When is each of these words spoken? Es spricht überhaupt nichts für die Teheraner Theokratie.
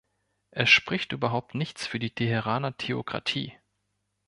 Es 0.49 0.71
spricht 0.71 1.11
überhaupt 1.11 1.53
nichts 1.53 1.85
für 1.85 1.99
die 1.99 2.09
Teheraner 2.09 2.75
Theokratie. 2.75 3.53